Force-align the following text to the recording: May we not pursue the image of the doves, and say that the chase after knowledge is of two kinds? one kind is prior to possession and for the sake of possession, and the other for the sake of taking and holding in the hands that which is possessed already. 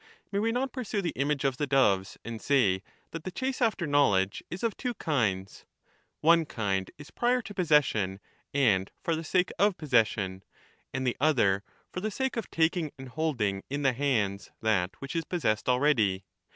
May 0.31 0.39
we 0.39 0.51
not 0.51 0.71
pursue 0.73 1.03
the 1.03 1.11
image 1.15 1.43
of 1.45 1.57
the 1.57 1.67
doves, 1.67 2.17
and 2.25 2.41
say 2.41 2.81
that 3.11 3.23
the 3.23 3.29
chase 3.29 3.61
after 3.61 3.85
knowledge 3.85 4.43
is 4.49 4.63
of 4.63 4.75
two 4.75 4.95
kinds? 4.95 5.63
one 6.21 6.43
kind 6.47 6.89
is 6.97 7.11
prior 7.11 7.39
to 7.43 7.53
possession 7.53 8.19
and 8.51 8.89
for 9.03 9.15
the 9.15 9.23
sake 9.23 9.51
of 9.59 9.77
possession, 9.77 10.43
and 10.91 11.05
the 11.05 11.17
other 11.19 11.63
for 11.91 12.01
the 12.01 12.09
sake 12.09 12.35
of 12.35 12.49
taking 12.49 12.91
and 12.97 13.09
holding 13.09 13.61
in 13.69 13.83
the 13.83 13.93
hands 13.93 14.49
that 14.59 14.95
which 15.01 15.15
is 15.15 15.23
possessed 15.23 15.69
already. 15.69 16.23